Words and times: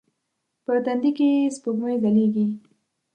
په 0.65 0.73
تندې 0.85 1.11
کې 1.17 1.27
یې 1.35 1.51
سپوږمۍ 1.55 1.95
ځلیږې 2.03 2.45